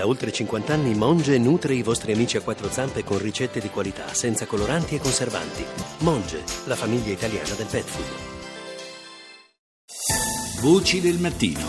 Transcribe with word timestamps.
Da 0.00 0.06
oltre 0.06 0.32
50 0.32 0.72
anni 0.72 0.94
Monge 0.94 1.36
nutre 1.36 1.74
i 1.74 1.82
vostri 1.82 2.12
amici 2.12 2.38
a 2.38 2.40
quattro 2.40 2.70
zampe 2.70 3.04
con 3.04 3.18
ricette 3.18 3.60
di 3.60 3.68
qualità, 3.68 4.14
senza 4.14 4.46
coloranti 4.46 4.94
e 4.94 4.98
conservanti. 4.98 5.62
Monge, 5.98 6.42
la 6.64 6.74
famiglia 6.74 7.12
italiana 7.12 7.52
del 7.52 7.66
pet 7.66 7.84
food. 7.84 8.06
Voci 10.62 11.02
del 11.02 11.18
mattino. 11.18 11.60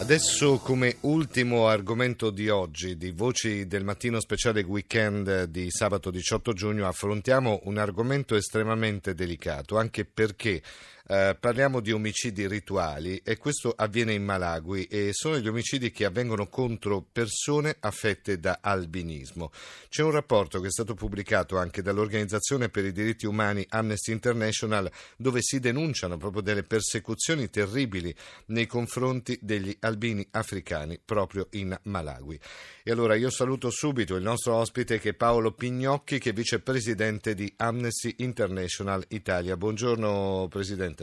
Adesso 0.00 0.58
come 0.58 0.96
ultimo 1.02 1.68
argomento 1.68 2.30
di 2.30 2.48
oggi, 2.48 2.96
di 2.96 3.12
Voci 3.12 3.68
del 3.68 3.84
Mattino 3.84 4.18
Speciale 4.18 4.62
Weekend 4.62 5.44
di 5.44 5.70
sabato 5.70 6.10
18 6.10 6.52
giugno, 6.54 6.88
affrontiamo 6.88 7.60
un 7.66 7.78
argomento 7.78 8.34
estremamente 8.34 9.14
delicato, 9.14 9.78
anche 9.78 10.04
perché 10.04 10.60
eh, 11.06 11.36
parliamo 11.38 11.80
di 11.80 11.92
omicidi 11.92 12.46
rituali 12.48 13.20
e 13.22 13.36
questo 13.36 13.74
avviene 13.76 14.14
in 14.14 14.24
Malawi 14.24 14.84
e 14.86 15.10
sono 15.12 15.38
gli 15.38 15.46
omicidi 15.46 15.90
che 15.90 16.06
avvengono 16.06 16.48
contro 16.48 17.04
persone 17.10 17.76
affette 17.80 18.40
da 18.40 18.60
albinismo. 18.62 19.50
C'è 19.88 20.02
un 20.02 20.12
rapporto 20.12 20.60
che 20.60 20.68
è 20.68 20.70
stato 20.70 20.94
pubblicato 20.94 21.58
anche 21.58 21.82
dall'Organizzazione 21.82 22.70
per 22.70 22.86
i 22.86 22.92
diritti 22.92 23.26
umani 23.26 23.66
Amnesty 23.68 24.12
International 24.12 24.90
dove 25.16 25.42
si 25.42 25.60
denunciano 25.60 26.16
proprio 26.16 26.40
delle 26.40 26.62
persecuzioni 26.62 27.50
terribili 27.50 28.14
nei 28.46 28.66
confronti 28.66 29.38
degli 29.42 29.76
albini 29.80 30.26
africani 30.30 30.98
proprio 31.04 31.48
in 31.50 31.78
Malawi. 31.82 32.40
E 32.82 32.90
allora 32.90 33.14
io 33.14 33.28
saluto 33.28 33.68
subito 33.70 34.14
il 34.14 34.22
nostro 34.22 34.54
ospite 34.54 34.98
che 34.98 35.10
è 35.10 35.14
Paolo 35.14 35.52
Pignocchi 35.52 36.18
che 36.18 36.30
è 36.30 36.32
vicepresidente 36.32 37.34
di 37.34 37.52
Amnesty 37.56 38.14
International 38.18 39.04
Italia. 39.08 39.56
Buongiorno 39.58 40.48
Presidente. 40.50 40.93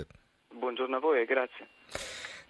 Buongiorno 0.53 0.95
a 0.95 0.99
voi 0.99 1.21
e 1.21 1.25
grazie. 1.25 1.67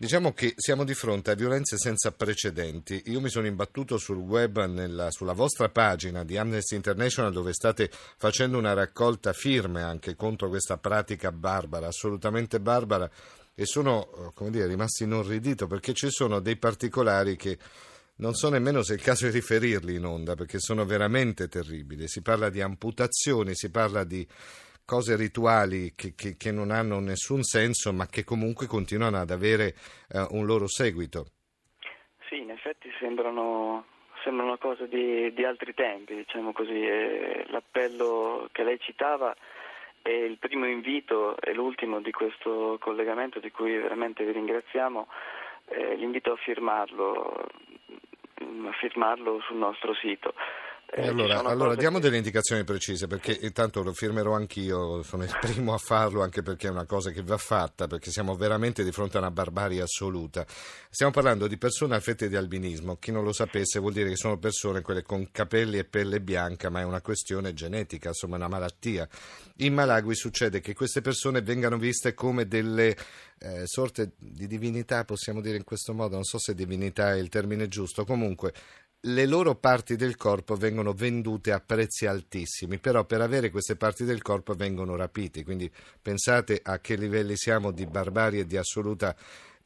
Diciamo 0.02 0.34
che 0.34 0.54
siamo 0.56 0.84
di 0.84 0.96
fronte 0.96 1.30
a 1.30 1.36
violenze 1.36 1.78
senza 1.78 2.12
precedenti. 2.12 3.04
Io 3.06 3.22
mi 3.22 3.30
sono 3.30 3.46
imbattuto 3.46 4.00
sul 4.00 4.18
web, 4.18 4.66
nella, 4.66 5.12
sulla 5.12 5.34
vostra 5.34 5.70
pagina 5.70 6.24
di 6.24 6.38
Amnesty 6.38 6.76
International, 6.76 7.32
dove 7.32 7.54
state 7.54 7.88
facendo 7.92 8.58
una 8.58 8.74
raccolta 8.74 9.32
firme 9.32 9.84
anche 9.84 10.16
contro 10.16 10.50
questa 10.50 10.78
pratica 10.78 11.32
barbara, 11.32 11.86
assolutamente 11.86 12.60
barbara, 12.60 13.08
e 13.54 13.66
sono 13.68 14.10
eh, 14.12 14.32
come 14.34 14.50
dire, 14.50 14.66
rimasti 14.66 15.04
inorridito 15.04 15.68
perché 15.68 15.94
ci 15.94 16.10
sono 16.10 16.40
dei 16.40 16.58
particolari 16.58 17.36
che 17.36 17.60
non 18.16 18.34
so 18.34 18.50
nemmeno 18.50 18.82
se 18.82 18.94
è 18.94 18.96
il 18.96 19.04
caso 19.04 19.26
di 19.26 19.32
riferirli 19.32 19.96
in 19.96 20.06
onda, 20.06 20.34
perché 20.34 20.60
sono 20.60 20.84
veramente 20.84 21.48
terribili. 21.48 22.08
Si 22.08 22.22
parla 22.22 22.50
di 22.50 22.62
amputazioni, 22.62 23.54
si 23.54 23.70
parla 23.70 24.04
di 24.04 24.28
cose 24.92 25.16
rituali 25.16 25.94
che, 25.96 26.12
che, 26.18 26.36
che, 26.36 26.52
non 26.52 26.70
hanno 26.70 27.00
nessun 27.00 27.44
senso 27.44 27.94
ma 27.94 28.08
che 28.08 28.26
comunque 28.26 28.68
continuano 28.68 29.16
ad 29.20 29.32
avere 29.32 29.72
eh, 30.12 30.28
un 30.32 30.46
loro 30.46 30.68
seguito. 30.68 31.28
Sì, 32.28 32.40
in 32.40 32.50
effetti 32.50 32.92
sembrano, 33.00 33.86
sembrano 34.22 34.58
cose 34.58 34.90
di, 34.90 35.32
di, 35.34 35.46
altri 35.46 35.74
tempi, 35.74 36.14
diciamo 36.16 36.52
così. 36.52 36.84
L'appello 37.48 38.50
che 38.52 38.64
lei 38.64 38.82
citava 38.82 39.34
è 40.02 40.10
il 40.10 40.38
primo 40.38 40.66
invito 40.66 41.40
e 41.40 41.54
l'ultimo 41.54 42.02
di 42.02 42.12
questo 42.12 42.78
collegamento 42.82 43.40
di 43.40 43.50
cui 43.50 43.78
veramente 43.78 44.26
vi 44.26 44.34
ringraziamo. 44.34 45.08
Eh, 45.70 45.96
l'invito 45.96 46.34
a 46.34 46.36
firmarlo, 46.36 47.48
a 48.68 48.72
firmarlo 48.74 49.40
sul 49.40 49.56
nostro 49.56 49.94
sito. 49.94 50.34
Eh, 50.94 51.08
allora, 51.08 51.42
allora 51.42 51.76
diamo 51.76 51.98
che... 51.98 52.04
delle 52.04 52.18
indicazioni 52.18 52.66
precise 52.66 53.08
perché 53.08 53.38
intanto 53.42 53.82
lo 53.82 53.94
firmerò 53.94 54.34
anch'io, 54.34 55.04
sono 55.04 55.24
il 55.24 55.38
primo 55.40 55.74
a 55.74 55.78
farlo 55.78 56.22
anche 56.22 56.42
perché 56.42 56.68
è 56.68 56.70
una 56.70 56.86
cosa 56.86 57.12
che 57.12 57.24
va 57.24 57.38
fatta, 57.38 57.88
perché 57.88 58.12
siamo 58.12 58.36
veramente 58.36 58.84
di 58.84 58.92
fronte 58.92 59.16
a 59.16 59.22
una 59.22 59.32
barbarie 59.32 59.82
assoluta. 59.82 60.46
Stiamo 60.90 61.14
parlando 61.14 61.48
di 61.48 61.58
persone 61.58 61.96
affette 61.96 62.28
di 62.28 62.36
albinismo, 62.36 62.98
chi 62.98 63.12
non 63.12 63.24
lo 63.24 63.32
sapesse 63.32 63.80
vuol 63.80 63.94
dire 63.94 64.10
che 64.10 64.18
sono 64.18 64.38
persone 64.38 64.82
quelle 64.82 65.02
con 65.02 65.30
capelli 65.32 65.78
e 65.78 65.86
pelle 65.86 66.20
bianca, 66.20 66.70
ma 66.70 66.82
è 66.82 66.84
una 66.84 67.00
questione 67.00 67.54
genetica, 67.54 68.10
insomma 68.10 68.36
una 68.36 68.50
malattia. 68.50 69.08
In 69.58 69.74
Malawi 69.74 70.14
succede 70.14 70.60
che 70.60 70.74
queste 70.74 71.00
persone 71.00 71.42
vengano 71.42 71.78
viste 71.78 72.14
come 72.14 72.48
delle 72.48 72.98
eh, 73.40 73.66
sorte 73.66 74.12
di 74.18 74.46
divinità, 74.46 75.06
possiamo 75.06 75.40
dire 75.40 75.56
in 75.56 75.64
questo 75.64 75.94
modo, 75.94 76.16
non 76.16 76.26
so 76.26 76.38
se 76.38 76.54
divinità 76.54 77.14
è 77.14 77.18
il 77.18 77.30
termine 77.30 77.70
giusto, 77.70 78.04
comunque 78.04 78.54
le 79.06 79.26
loro 79.26 79.56
parti 79.56 79.96
del 79.96 80.16
corpo 80.16 80.54
vengono 80.56 80.94
vendute 80.94 81.52
a 81.52 81.60
prezzi 81.60 82.06
altissimi, 82.06 82.78
però 82.78 83.04
per 83.06 83.22
avere 83.22 83.50
queste 83.50 83.76
parti 83.76 84.04
del 84.04 84.22
corpo 84.22 84.54
vengono 84.54 84.96
rapiti, 84.96 85.44
quindi 85.44 85.72
pensate 86.02 86.62
a 86.64 86.80
che 86.80 86.96
livelli 86.96 87.36
siamo 87.36 87.72
di 87.72 87.88
barbarie 87.88 88.42
e 88.42 88.46
di 88.46 88.58
assoluta 88.58 89.16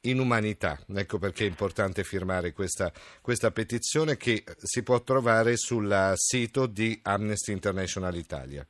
inumanità. 0.02 0.78
Ecco 0.96 1.18
perché 1.18 1.44
è 1.44 1.48
importante 1.48 2.04
firmare 2.04 2.54
questa, 2.54 2.92
questa 3.22 3.52
petizione 3.52 4.16
che 4.16 4.44
si 4.58 4.84
può 4.84 5.02
trovare 5.02 5.58
sul 5.58 6.14
sito 6.16 6.68
di 6.68 6.98
Amnesty 7.04 7.52
International 7.52 8.16
Italia. 8.16 8.66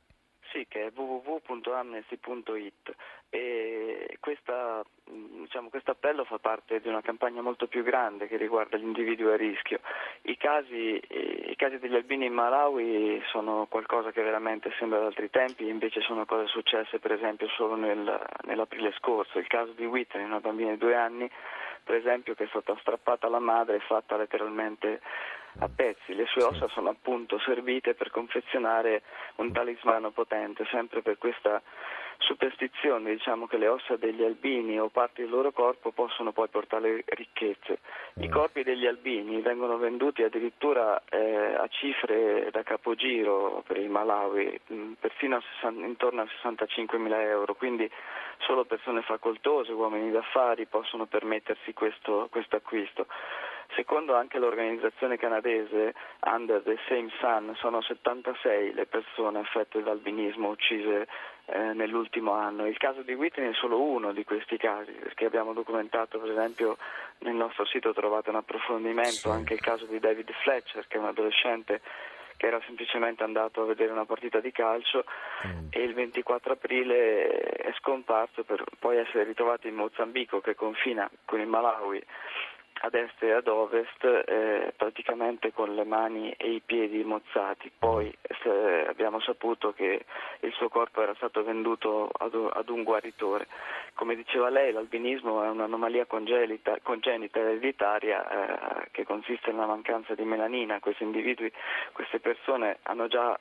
Sì, 0.50 0.66
che 0.68 0.86
è 0.86 0.92
www.amnesty.it 0.92 2.94
e 3.28 4.16
questa, 4.20 4.82
diciamo, 5.04 5.68
questo 5.68 5.90
appello 5.90 6.24
fa 6.24 6.38
parte 6.38 6.80
di 6.80 6.88
una 6.88 7.02
campagna 7.02 7.42
molto 7.42 7.66
più 7.66 7.82
grande 7.82 8.28
che 8.28 8.36
riguarda 8.36 8.76
gli 8.76 8.84
individui 8.84 9.32
a 9.32 9.36
rischio. 9.36 9.80
I 10.28 10.36
casi, 10.38 11.00
I 11.08 11.54
casi, 11.56 11.78
degli 11.78 11.94
albini 11.94 12.26
in 12.26 12.32
Malawi 12.32 13.22
sono 13.30 13.66
qualcosa 13.68 14.10
che 14.10 14.22
veramente 14.22 14.72
sembra 14.76 14.98
da 14.98 15.06
altri 15.06 15.30
tempi, 15.30 15.68
invece 15.68 16.00
sono 16.00 16.24
cose 16.24 16.48
successe 16.48 16.98
per 16.98 17.12
esempio 17.12 17.46
solo 17.48 17.76
nel, 17.76 18.20
nell'aprile 18.42 18.92
scorso. 18.98 19.38
Il 19.38 19.46
caso 19.46 19.70
di 19.72 19.86
Whitney, 19.86 20.24
una 20.24 20.40
bambina 20.40 20.70
di 20.70 20.78
due 20.78 20.96
anni, 20.96 21.30
per 21.84 21.94
esempio, 21.94 22.34
che 22.34 22.44
è 22.44 22.48
stata 22.48 22.76
strappata 22.80 23.28
alla 23.28 23.38
madre 23.38 23.76
e 23.76 23.80
fatta 23.80 24.16
letteralmente 24.16 25.00
a 25.60 25.68
pezzi. 25.68 26.12
Le 26.12 26.26
sue 26.26 26.42
ossa 26.42 26.66
sono 26.68 26.88
appunto 26.88 27.38
servite 27.38 27.94
per 27.94 28.10
confezionare 28.10 29.02
un 29.36 29.52
talismano 29.52 30.10
potente, 30.10 30.64
sempre 30.72 31.02
per 31.02 31.18
questa 31.18 31.62
superstizione, 32.18 33.12
diciamo 33.12 33.46
che 33.46 33.56
le 33.56 33.68
ossa 33.68 33.96
degli 33.96 34.22
albini 34.22 34.78
o 34.78 34.88
parti 34.88 35.22
del 35.22 35.30
loro 35.30 35.52
corpo 35.52 35.90
possono 35.90 36.32
poi 36.32 36.48
portare 36.48 37.02
ricchezze. 37.06 37.78
I 38.20 38.28
mm. 38.28 38.30
corpi 38.30 38.62
degli 38.62 38.86
albini 38.86 39.40
vengono 39.40 39.76
venduti 39.76 40.22
addirittura 40.22 41.02
eh, 41.08 41.54
a 41.54 41.66
cifre 41.68 42.48
da 42.50 42.62
capogiro 42.62 43.62
per 43.66 43.76
il 43.78 43.90
Malawi, 43.90 44.60
mh, 44.66 44.74
mm, 44.74 44.92
persino 45.00 45.36
a 45.36 45.42
60, 45.60 45.86
intorno 45.86 46.22
a 46.22 46.26
65 46.28 46.98
mila 46.98 47.20
euro, 47.22 47.54
quindi 47.54 47.90
solo 48.38 48.64
persone 48.64 49.02
facoltose, 49.02 49.72
uomini 49.72 50.10
d'affari 50.10 50.66
possono 50.66 51.06
permettersi 51.06 51.72
questo, 51.72 52.28
questo 52.30 52.56
acquisto. 52.56 53.06
Secondo 53.74 54.14
anche 54.14 54.38
l'organizzazione 54.38 55.16
canadese 55.16 55.94
Under 56.20 56.62
the 56.62 56.78
Same 56.88 57.10
Sun 57.18 57.54
sono 57.56 57.82
76 57.82 58.72
le 58.72 58.86
persone 58.86 59.40
affette 59.40 59.82
da 59.82 59.90
albinismo 59.90 60.50
uccise 60.50 61.08
eh, 61.46 61.72
nell'ultimo 61.74 62.32
anno. 62.32 62.66
Il 62.66 62.76
caso 62.76 63.02
di 63.02 63.14
Whitney 63.14 63.50
è 63.50 63.54
solo 63.54 63.80
uno 63.80 64.12
di 64.12 64.24
questi 64.24 64.56
casi, 64.56 64.92
perché 64.92 65.26
abbiamo 65.26 65.52
documentato 65.52 66.18
per 66.18 66.30
esempio 66.30 66.76
nel 67.18 67.34
nostro 67.34 67.64
sito 67.64 67.92
trovate 67.92 68.30
un 68.30 68.36
approfondimento 68.36 69.30
anche 69.30 69.54
il 69.54 69.60
caso 69.60 69.86
di 69.86 69.98
David 69.98 70.30
Fletcher, 70.42 70.86
che 70.86 70.96
è 70.96 71.00
un 71.00 71.06
adolescente 71.06 71.80
che 72.36 72.46
era 72.46 72.60
semplicemente 72.66 73.22
andato 73.22 73.62
a 73.62 73.66
vedere 73.66 73.92
una 73.92 74.04
partita 74.04 74.40
di 74.40 74.52
calcio 74.52 75.04
mm. 75.46 75.68
e 75.70 75.82
il 75.82 75.94
24 75.94 76.52
aprile 76.52 77.28
è 77.28 77.72
scomparso 77.78 78.44
per 78.44 78.62
poi 78.78 78.98
essere 78.98 79.24
ritrovato 79.24 79.66
in 79.66 79.74
Mozambico 79.74 80.40
che 80.40 80.54
confina 80.54 81.08
con 81.24 81.40
il 81.40 81.46
Malawi 81.46 82.04
ad 82.86 82.94
est 82.94 83.22
e 83.22 83.32
ad 83.32 83.48
ovest 83.48 84.04
eh, 84.04 84.72
praticamente 84.76 85.52
con 85.52 85.74
le 85.74 85.84
mani 85.84 86.32
e 86.32 86.52
i 86.52 86.62
piedi 86.64 87.02
mozzati. 87.02 87.70
Poi 87.76 88.16
eh, 88.22 88.86
abbiamo 88.88 89.20
saputo 89.20 89.72
che 89.72 90.04
il 90.40 90.52
suo 90.52 90.68
corpo 90.68 91.02
era 91.02 91.14
stato 91.14 91.42
venduto 91.42 92.08
ad, 92.12 92.34
ad, 92.34 92.68
un 92.68 92.84
guaritore. 92.84 93.48
Come 93.94 94.14
diceva 94.14 94.48
lei, 94.48 94.72
l'albinismo 94.72 95.42
è 95.42 95.48
un'anomalia 95.48 96.06
congenita, 96.06 96.78
congenita 96.82 97.40
ereditaria 97.40 98.28
eh, 98.28 98.88
che 98.92 99.04
consiste 99.04 99.50
nella 99.50 99.66
mancanza 99.66 100.14
di 100.14 100.24
melanina. 100.24 100.78
Questi 100.78 101.02
individui, 101.02 101.52
queste 101.92 102.20
persone 102.20 102.78
hanno 102.82 103.08
già 103.08 103.38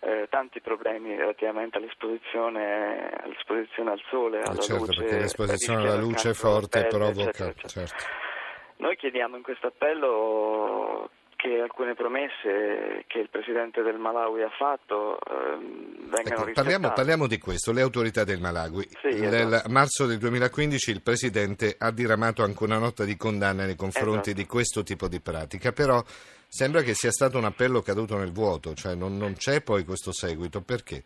eh, 0.00 0.26
tanti 0.30 0.60
problemi 0.60 1.14
relativamente 1.14 1.78
all'esposizione, 1.78 3.10
all'esposizione 3.22 3.90
al 3.92 4.02
sole, 4.08 4.40
alla 4.40 4.60
certo, 4.60 4.86
luce. 4.86 5.02
Perché 5.02 5.18
l'esposizione 5.18 5.82
alla 5.82 5.96
luce 5.96 6.34
forte 6.34 6.86
provoca. 6.86 7.28
Eccetera, 7.28 7.50
eccetera. 7.50 7.86
Certo. 7.86 8.28
Noi 8.80 8.96
chiediamo 8.96 9.36
in 9.36 9.42
questo 9.42 9.68
appello 9.68 11.10
che 11.36 11.60
alcune 11.60 11.94
promesse 11.94 13.04
che 13.06 13.18
il 13.18 13.30
Presidente 13.30 13.82
del 13.82 13.98
Malawi 13.98 14.42
ha 14.42 14.50
fatto 14.50 15.18
eh, 15.18 15.56
vengano 16.10 16.42
ecco, 16.42 16.52
parliamo, 16.52 16.92
parliamo, 16.92 17.26
di 17.26 17.38
questo, 17.38 17.72
le 17.72 17.80
autorità 17.80 18.24
del 18.24 18.40
Malawi. 18.40 18.86
Sì, 19.00 19.20
Nel 19.20 19.46
esatto. 19.46 19.70
marzo 19.70 20.06
del 20.06 20.18
2015 20.18 20.90
il 20.90 21.02
Presidente 21.02 21.76
ha 21.78 21.90
diramato 21.90 22.42
anche 22.42 22.62
una 22.62 22.78
nota 22.78 23.04
di 23.04 23.16
condanna 23.16 23.64
nei 23.64 23.76
confronti 23.76 24.30
esatto. 24.30 24.42
di 24.42 24.46
questo 24.46 24.82
tipo 24.82 25.08
di 25.08 25.20
pratica, 25.20 25.72
però 25.72 26.02
sembra 26.46 26.82
che 26.82 26.92
sia 26.92 27.10
stato 27.10 27.38
un 27.38 27.44
appello 27.44 27.80
caduto 27.80 28.18
nel 28.18 28.32
vuoto, 28.32 28.74
cioè 28.74 28.94
non, 28.94 29.16
non 29.16 29.34
c'è 29.34 29.62
poi 29.62 29.84
questo 29.84 30.12
seguito, 30.12 30.60
perché? 30.60 31.04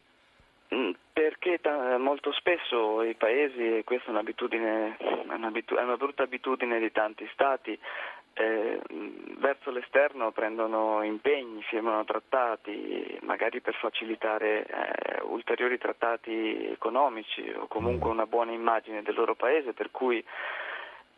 Perché 1.95 1.99
molto 1.99 2.33
spesso 2.33 3.03
i 3.03 3.15
paesi, 3.15 3.79
e 3.79 3.85
questa 3.85 4.09
è, 4.09 4.11
un'abitudine, 4.11 4.97
è 4.99 5.83
una 5.83 5.97
brutta 5.97 6.25
abitudine 6.25 6.79
di 6.79 6.91
tanti 6.91 7.29
stati, 7.33 7.79
eh, 8.37 8.81
verso 9.39 9.71
l'esterno 9.71 10.33
prendono 10.33 11.03
impegni, 11.03 11.63
firmano 11.63 12.05
trattati, 12.05 13.19
magari 13.23 13.61
per 13.61 13.75
facilitare 13.75 14.67
eh, 14.67 15.23
ulteriori 15.23 15.79
trattati 15.79 16.67
economici 16.67 17.53
o 17.57 17.67
comunque 17.69 18.11
una 18.11 18.27
buona 18.27 18.53
immagine 18.53 19.03
del 19.03 19.15
loro 19.15 19.35
paese, 19.35 19.73
per 19.73 19.91
cui 19.91 20.25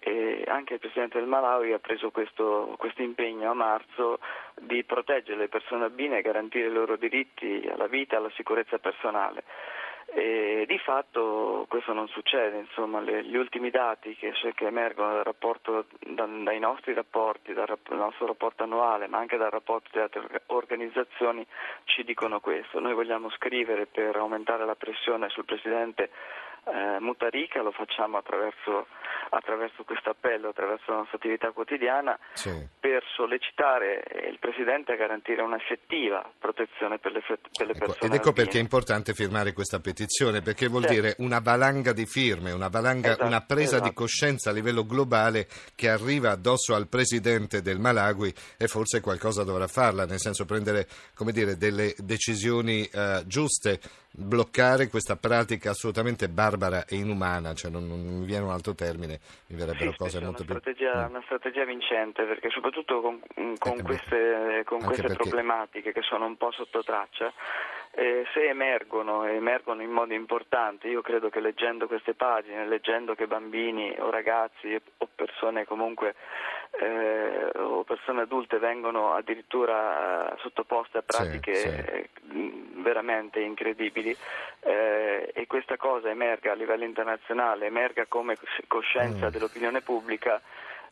eh, 0.01 0.45
anche 0.47 0.75
il 0.75 0.81
Presidente 0.81 1.19
del 1.19 1.27
Malawi 1.27 1.73
ha 1.73 1.79
preso 1.79 2.11
questo, 2.11 2.77
impegno 2.99 3.51
a 3.51 3.55
marzo 3.55 4.19
di 4.61 4.85
proteggere 4.85 5.39
le 5.39 5.49
persone 5.49 5.85
albine 5.85 6.19
e 6.19 6.23
garantire 6.23 6.69
i 6.69 6.73
loro 6.73 6.97
diritti 6.97 7.67
alla 7.71 7.87
vita 7.87 8.15
e 8.15 8.19
alla 8.19 8.31
sicurezza 8.35 8.79
personale. 8.79 9.43
E 10.19 10.65
di 10.67 10.79
fatto 10.79 11.67
questo 11.69 11.93
non 11.93 12.09
succede, 12.09 12.57
insomma, 12.57 13.01
le, 13.01 13.23
gli 13.25 13.37
ultimi 13.37 13.69
dati 13.69 14.17
che, 14.17 14.33
che 14.55 14.67
emergono 14.67 15.13
dal 15.13 15.25
rapporto, 15.25 15.85
da, 15.99 16.25
dai 16.25 16.59
nostri 16.59 16.95
rapporti, 16.95 17.53
dal, 17.53 17.77
dal, 17.87 17.99
nostro 17.99 18.25
rapporto 18.25 18.63
annuale, 18.63 19.09
ma 19.09 19.19
anche 19.19 19.37
dal 19.37 19.51
rapporto 19.51 19.91
di 19.93 19.99
altre 19.99 20.23
organizzazioni, 20.47 21.47
ci 21.85 22.03
dicono 22.03 22.41
questo. 22.41 22.81
Noi 22.81 22.95
vogliamo 22.95 23.29
scrivere 23.29 23.85
per 23.85 24.17
aumentare 24.17 24.65
la 24.65 24.75
pressione 24.75 25.29
sul 25.29 25.45
Presidente 25.45 26.09
eh, 26.65 26.99
Mutarica, 26.99 27.61
lo 27.61 27.73
facciamo 27.73 28.17
attraverso, 28.17 28.87
attraverso 29.31 29.85
questo 29.85 30.11
appello, 30.11 30.49
attraverso 30.49 30.91
la 30.91 30.99
nostra 30.99 31.17
attività 31.17 31.51
quotidiana, 31.51 32.19
sì. 32.33 32.51
per 32.79 33.03
sollecitare 33.15 34.03
il 34.29 34.39
Presidente 34.39 34.93
a 34.93 34.97
garantire 34.97 35.43
un'effettiva 35.43 36.31
protezione 36.39 36.99
per 36.99 37.13
le, 37.13 37.21
per 37.21 37.67
le 37.67 37.73
ecco, 37.73 37.87
persone. 37.87 38.13
Ed 38.13 38.15
ecco 38.15 38.33
perché 38.33 38.59
è 38.59 38.61
importante 38.61 39.15
firmare 39.15 39.53
questa 39.53 39.81
petizione, 39.81 40.43
perché 40.43 40.69
vuol 40.69 40.83
certo. 40.83 41.01
dire 41.01 41.15
una 41.19 41.41
valanga 41.41 41.93
di 41.93 42.07
firme, 42.07 42.53
una, 42.53 42.69
valanga, 42.69 43.11
esatto, 43.11 43.27
una 43.27 43.41
presa 43.41 43.77
esatto. 43.77 43.89
di 43.89 43.95
coscienza 43.95 44.51
a 44.51 44.53
livello 44.53 44.85
globale 44.85 45.47
che 45.75 45.89
arriva 45.89 46.31
addosso 46.31 46.75
al 46.75 46.89
Presidente 46.89 47.63
del 47.63 47.79
Malawi 47.79 48.33
e 48.57 48.67
forse 48.67 49.01
qualcosa 49.01 49.45
dovrà 49.45 49.67
farla, 49.67 50.05
nel 50.05 50.21
senso 50.21 50.45
prendere 50.45 50.87
dire, 51.31 51.57
delle 51.57 51.95
decisioni 51.99 52.85
eh, 52.85 53.23
giuste 53.27 53.81
bloccare 54.17 54.89
questa 54.89 55.17
pratica 55.17 55.71
assolutamente 55.71 56.29
barbara 56.29 56.85
e 56.87 56.97
inumana, 56.97 57.53
cioè 57.55 57.71
non, 57.71 57.87
non 57.87 58.01
mi 58.01 58.25
viene 58.25 58.45
un 58.45 58.51
altro 58.51 58.75
termine, 58.75 59.21
mi 59.49 59.57
verrebbero 59.57 59.91
sì, 59.91 59.97
cose 59.97 60.21
molto 60.21 60.45
più... 60.45 60.57
Strategia, 60.59 61.07
mm. 61.07 61.11
Una 61.11 61.23
strategia 61.25 61.65
vincente, 61.65 62.25
perché 62.25 62.49
soprattutto 62.51 63.01
con, 63.01 63.21
con 63.59 63.83
queste, 63.83 64.63
con 64.65 64.83
queste 64.83 65.09
perché... 65.09 65.23
problematiche 65.23 65.93
che 65.93 66.03
sono 66.03 66.25
un 66.25 66.37
po' 66.37 66.51
sotto 66.53 66.83
traccia, 66.83 67.33
eh, 67.91 68.25
se 68.33 68.49
emergono, 68.49 69.25
emergono 69.25 69.83
in 69.83 69.91
modo 69.91 70.13
importante, 70.15 70.89
io 70.89 71.03
credo 71.03 71.29
che 71.29 71.41
leggendo 71.41 71.87
queste 71.87 72.15
pagine, 72.15 72.67
leggendo 72.67 73.15
che 73.15 73.27
bambini 73.27 73.95
o 73.99 74.11
ragazzi 74.11 74.75
o 74.75 75.09
persone 75.15 75.65
comunque 75.65 76.15
eh, 76.81 77.59
o 77.59 77.85
persone 77.85 78.23
adulte 78.23 78.59
vengono 78.59 79.15
addirittura 79.15 80.33
eh, 80.33 80.37
sottoposte 80.41 80.99
a 80.99 81.03
pratiche 81.03 81.55
sì, 81.55 81.69
sì. 81.69 82.81
veramente 82.83 83.41
incredibili 83.41 84.17
eh, 84.61 85.31
e 85.35 85.47
questa 85.47 85.77
cosa 85.77 86.11
emerga 86.11 86.53
a 86.53 86.55
livello 86.55 86.85
internazionale, 86.85 87.67
emerga 87.67 88.07
come 88.07 88.37
coscienza 88.67 89.27
mm. 89.27 89.31
dell'opinione 89.31 89.81
pubblica, 89.81 90.41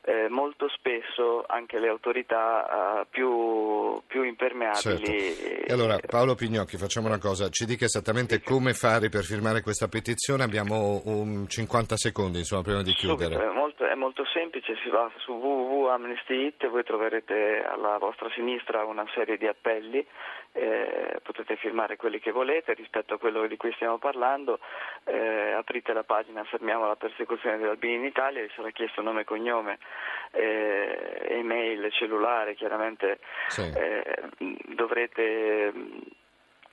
eh, 0.04 0.28
molto 0.28 0.68
spesso 0.68 1.44
anche 1.46 1.78
le 1.78 1.88
autorità 1.88 3.00
uh, 3.00 3.06
più, 3.08 4.02
più, 4.06 4.22
impermeabili. 4.22 5.06
Certo. 5.06 5.66
E 5.66 5.72
allora 5.72 5.98
Paolo 6.06 6.34
Pignocchi, 6.34 6.76
facciamo 6.76 7.06
una 7.06 7.18
cosa, 7.18 7.48
ci 7.48 7.64
dica 7.64 7.86
esattamente 7.86 8.36
sì. 8.36 8.42
come 8.42 8.74
fare 8.74 9.08
per 9.08 9.24
firmare 9.24 9.62
questa 9.62 9.88
petizione, 9.88 10.44
abbiamo 10.44 11.00
un 11.06 11.48
50 11.48 11.96
secondi 11.96 12.38
insomma, 12.38 12.62
prima 12.62 12.82
di 12.82 12.92
chiudere. 12.92 13.34
Subito, 13.34 13.50
è, 13.50 13.54
molto, 13.54 13.86
è 13.86 13.94
molto 13.94 14.24
semplice, 14.26 14.76
si 14.82 14.90
va 14.90 15.10
su 15.18 15.32
www.amnesty.it 15.32 16.62
e 16.64 16.68
voi 16.68 16.84
troverete 16.84 17.64
alla 17.64 17.96
vostra 17.96 18.28
sinistra 18.34 18.84
una 18.84 19.06
serie 19.14 19.38
di 19.38 19.46
appelli, 19.46 20.06
eh, 20.52 21.18
potete 21.22 21.56
firmare 21.56 21.96
quelli 21.96 22.20
che 22.20 22.30
volete 22.30 22.74
rispetto 22.74 23.14
a 23.14 23.18
quello 23.18 23.46
di 23.46 23.56
cui 23.56 23.72
stiamo 23.72 23.96
parlando, 23.96 24.58
eh, 25.04 25.52
aprite 25.52 25.94
la 25.94 26.04
pagina 26.04 26.44
Fermiamo 26.44 26.86
la 26.86 26.96
persecuzione 26.96 27.56
degli 27.56 27.68
albini 27.68 27.94
in 27.94 28.04
Italia, 28.04 28.42
vi 28.42 28.50
sarà 28.54 28.70
chiesto 28.70 29.00
nome 29.00 29.22
e 29.22 29.24
cognome 29.24 29.78
eh, 30.32 31.26
email, 31.30 31.90
cellulare, 31.92 32.54
chiaramente 32.54 33.18
sì. 33.48 33.62
eh, 33.62 34.30
dovrete 34.74 35.72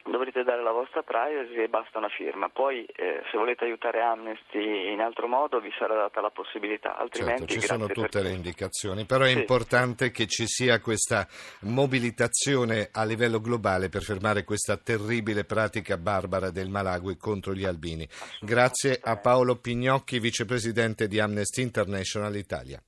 dovrete 0.04 0.44
dare 0.44 0.64
la 0.64 0.72
vostra 0.72 1.04
privacy 1.04 1.56
e 1.56 1.68
basta 1.68 1.98
una 1.98 2.10
firma. 2.10 2.50
Poi 2.50 2.86
eh, 2.86 3.22
se 3.30 3.38
volete 3.38 3.66
aiutare 3.66 4.02
Amnesty 4.02 4.92
in 4.92 5.00
altro 5.00 5.28
modo 5.28 5.60
vi 5.60 5.72
sarà 5.78 5.96
data 5.96 6.22
la 6.22 6.30
possibilità, 6.30 6.98
altrimenti 6.98 7.48
certo, 7.48 7.62
ci 7.62 7.68
sono 7.68 7.88
tutte 7.88 8.22
le 8.22 8.32
indicazioni, 8.32 9.06
però 9.06 9.26
è 9.26 9.32
sì. 9.32 9.40
importante 9.40 10.12
che 10.12 10.28
ci 10.28 10.48
sia 10.48 10.80
questa 10.80 11.28
mobilitazione 11.62 12.90
a 12.92 13.04
livello 13.04 13.40
globale 13.40 13.90
per 13.90 14.02
fermare 14.02 14.44
questa 14.44 14.78
terribile 14.78 15.44
pratica 15.44 15.98
barbara 15.98 16.50
del 16.50 16.70
Malawi 16.70 17.18
contro 17.18 17.54
gli 17.54 17.66
albini. 17.66 18.08
Grazie 18.40 19.00
a 19.02 19.18
Paolo 19.18 19.58
Pignocchi, 19.58 20.20
vicepresidente 20.20 21.08
di 21.08 21.20
Amnesty 21.20 21.62
International 21.62 22.36
Italia. 22.36 22.82